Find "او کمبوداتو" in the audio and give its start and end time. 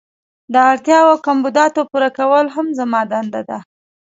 1.13-1.81